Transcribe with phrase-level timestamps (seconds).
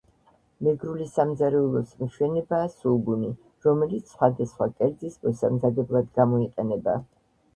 [0.67, 3.29] მეგრული სამზარეულოს მშვენებაა— სულგუნი,
[3.67, 6.97] რომელიც სხვადასხვა კერძის მოსამზადებლად გამოიყენება.